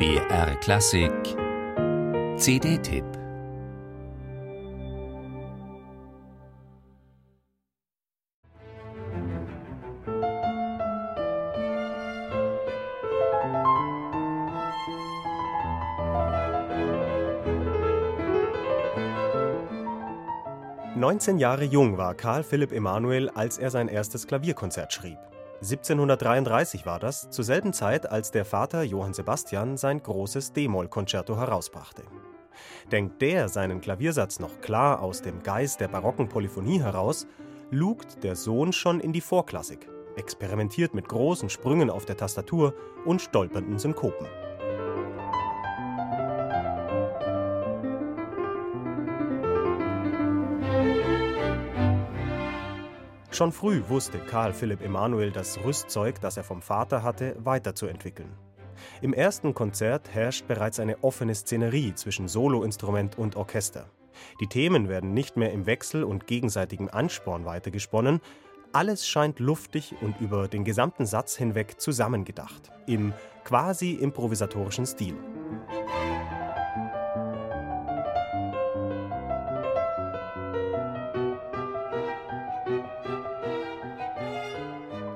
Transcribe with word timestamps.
BR 0.00 0.56
Klassik 0.60 1.12
CD-Tipp 2.38 3.04
Neunzehn 20.96 21.38
Jahre 21.38 21.64
jung 21.64 21.98
war 21.98 22.14
Karl 22.14 22.42
Philipp 22.42 22.72
Emanuel, 22.72 23.28
als 23.28 23.58
er 23.58 23.70
sein 23.70 23.88
erstes 23.88 24.26
Klavierkonzert 24.26 24.94
schrieb. 24.94 25.18
1733 25.62 26.86
war 26.86 26.98
das, 26.98 27.28
zur 27.28 27.44
selben 27.44 27.74
Zeit, 27.74 28.10
als 28.10 28.30
der 28.30 28.46
Vater 28.46 28.82
Johann 28.82 29.12
Sebastian 29.12 29.76
sein 29.76 30.02
großes 30.02 30.54
D-Moll-Konzerto 30.54 31.36
herausbrachte. 31.36 32.02
Denkt 32.90 33.20
der 33.20 33.50
seinen 33.50 33.82
Klaviersatz 33.82 34.40
noch 34.40 34.62
klar 34.62 35.02
aus 35.02 35.20
dem 35.20 35.42
Geist 35.42 35.80
der 35.80 35.88
barocken 35.88 36.30
Polyphonie 36.30 36.80
heraus, 36.80 37.26
lugt 37.70 38.24
der 38.24 38.36
Sohn 38.36 38.72
schon 38.72 39.00
in 39.00 39.12
die 39.12 39.20
Vorklassik, 39.20 39.86
experimentiert 40.16 40.94
mit 40.94 41.08
großen 41.08 41.50
Sprüngen 41.50 41.90
auf 41.90 42.06
der 42.06 42.16
Tastatur 42.16 42.74
und 43.04 43.20
stolpernden 43.20 43.78
Synkopen. 43.78 44.26
Schon 53.40 53.52
früh 53.52 53.82
wusste 53.88 54.18
Karl 54.18 54.52
Philipp 54.52 54.82
Emanuel 54.82 55.30
das 55.30 55.58
Rüstzeug, 55.64 56.20
das 56.20 56.36
er 56.36 56.44
vom 56.44 56.60
Vater 56.60 57.02
hatte, 57.02 57.34
weiterzuentwickeln. 57.38 58.28
Im 59.00 59.14
ersten 59.14 59.54
Konzert 59.54 60.12
herrscht 60.12 60.46
bereits 60.46 60.78
eine 60.78 61.02
offene 61.02 61.34
Szenerie 61.34 61.94
zwischen 61.94 62.28
Soloinstrument 62.28 63.16
und 63.16 63.36
Orchester. 63.36 63.86
Die 64.42 64.46
Themen 64.46 64.90
werden 64.90 65.14
nicht 65.14 65.38
mehr 65.38 65.54
im 65.54 65.64
Wechsel 65.64 66.04
und 66.04 66.26
gegenseitigem 66.26 66.90
Ansporn 66.90 67.46
weitergesponnen, 67.46 68.20
alles 68.74 69.08
scheint 69.08 69.38
luftig 69.38 69.94
und 70.02 70.20
über 70.20 70.46
den 70.46 70.64
gesamten 70.64 71.06
Satz 71.06 71.34
hinweg 71.34 71.80
zusammengedacht, 71.80 72.70
im 72.86 73.14
quasi 73.44 73.92
improvisatorischen 73.92 74.84
Stil. 74.84 75.16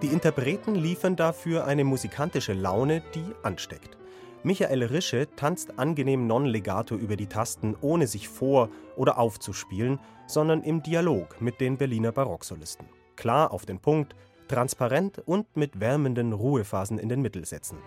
Die 0.00 0.06
Interpreten 0.06 0.76
liefern 0.76 1.16
dafür 1.16 1.64
eine 1.64 1.82
musikantische 1.82 2.52
Laune, 2.52 3.02
die 3.16 3.24
ansteckt. 3.42 3.98
Michael 4.44 4.84
Rische 4.84 5.26
tanzt 5.34 5.80
angenehm 5.80 6.28
non-legato 6.28 6.94
über 6.94 7.16
die 7.16 7.26
Tasten, 7.26 7.74
ohne 7.80 8.06
sich 8.06 8.28
vor- 8.28 8.68
oder 8.94 9.18
aufzuspielen, 9.18 9.98
sondern 10.28 10.62
im 10.62 10.84
Dialog 10.84 11.40
mit 11.40 11.60
den 11.60 11.76
Berliner 11.76 12.12
Barocksolisten. 12.12 12.86
Klar 13.16 13.52
auf 13.52 13.66
den 13.66 13.80
Punkt, 13.80 14.14
transparent 14.46 15.18
und 15.26 15.56
mit 15.56 15.80
wärmenden 15.80 16.32
Ruhephasen 16.32 17.00
in 17.00 17.08
den 17.08 17.20
Mittelsätzen. 17.20 17.78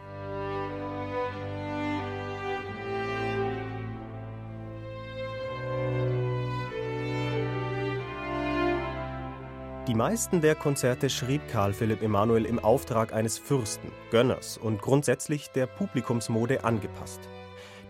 Die 9.88 9.96
meisten 9.96 10.42
der 10.42 10.54
Konzerte 10.54 11.10
schrieb 11.10 11.48
Karl 11.48 11.74
Philipp 11.74 12.04
Emanuel 12.04 12.46
im 12.46 12.60
Auftrag 12.60 13.14
eines 13.14 13.40
Fürsten, 13.40 13.92
Gönners 14.12 14.60
und 14.60 14.80
grundsätzlich 14.80 15.50
der 15.50 15.66
Publikumsmode 15.66 16.64
angepasst. 16.64 17.20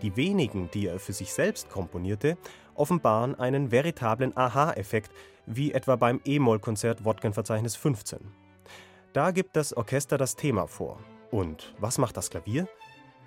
Die 0.00 0.16
wenigen, 0.16 0.70
die 0.70 0.86
er 0.86 0.98
für 0.98 1.12
sich 1.12 1.34
selbst 1.34 1.68
komponierte, 1.68 2.38
offenbaren 2.74 3.38
einen 3.38 3.70
veritablen 3.70 4.34
Aha-Effekt, 4.34 5.10
wie 5.44 5.72
etwa 5.72 5.96
beim 5.96 6.22
E-Moll-Konzert 6.24 7.04
Wodkenverzeichnis 7.04 7.76
15. 7.76 8.20
Da 9.12 9.30
gibt 9.30 9.54
das 9.54 9.76
Orchester 9.76 10.16
das 10.16 10.34
Thema 10.34 10.66
vor. 10.66 10.98
Und 11.30 11.74
was 11.78 11.98
macht 11.98 12.16
das 12.16 12.30
Klavier? 12.30 12.68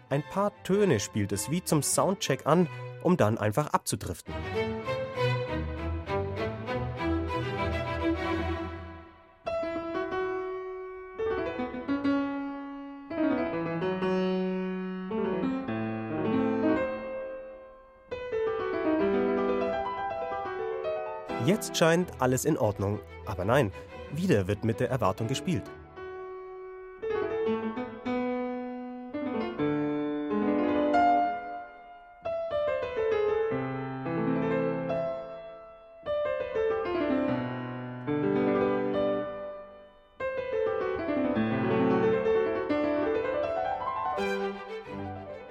Ein 0.09 0.23
paar 0.23 0.51
Töne 0.63 0.99
spielt 0.99 1.31
es 1.31 1.51
wie 1.51 1.63
zum 1.63 1.83
Soundcheck 1.83 2.47
an, 2.47 2.67
um 3.03 3.15
dann 3.15 3.37
einfach 3.37 3.67
abzudriften. 3.67 4.33
Jetzt 21.45 21.77
scheint 21.77 22.09
alles 22.19 22.43
in 22.43 22.57
Ordnung, 22.57 22.99
aber 23.27 23.45
nein, 23.45 23.71
wieder 24.11 24.47
wird 24.47 24.65
mit 24.65 24.79
der 24.79 24.89
Erwartung 24.89 25.27
gespielt. 25.27 25.61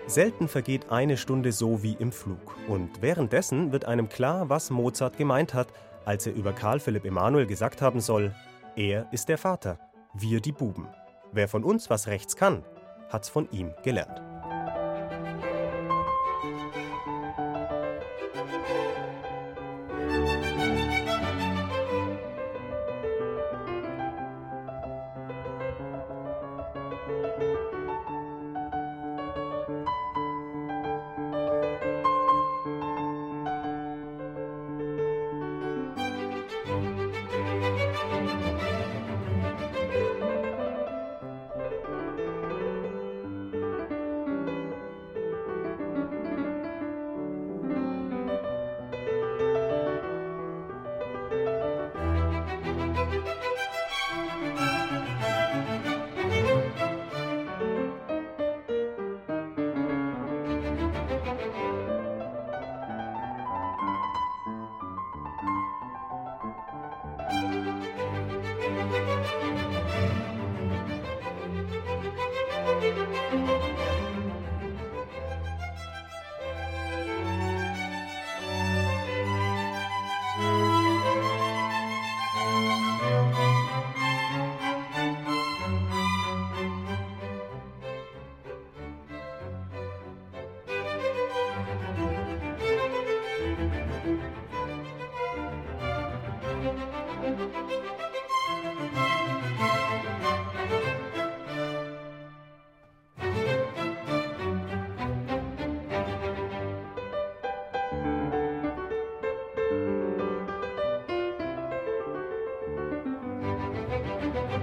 Selten 0.06 0.48
vergeht 0.48 0.91
eine 0.91 1.16
Stunde 1.16 1.50
so 1.50 1.82
wie 1.82 1.97
im 1.98 2.12
Flug. 2.12 2.56
Und 2.69 3.00
währenddessen 3.00 3.72
wird 3.72 3.87
einem 3.87 4.09
klar, 4.09 4.50
was 4.50 4.70
Mozart 4.70 5.16
gemeint 5.16 5.54
hat, 5.54 5.69
als 6.04 6.26
er 6.26 6.34
über 6.34 6.53
Karl 6.53 6.78
Philipp 6.78 7.06
Emanuel 7.06 7.47
gesagt 7.47 7.81
haben 7.81 8.00
soll: 8.00 8.34
Er 8.76 9.06
ist 9.12 9.28
der 9.28 9.38
Vater, 9.38 9.78
wir 10.12 10.41
die 10.41 10.53
Buben. 10.53 10.88
Wer 11.32 11.48
von 11.48 11.64
uns 11.64 11.88
was 11.88 12.06
rechts 12.06 12.37
kann, 12.37 12.62
hat's 13.09 13.31
von 13.31 13.48
ihm 13.50 13.72
gelernt. 13.82 14.23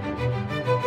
Música 0.02 0.81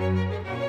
Música 0.00 0.59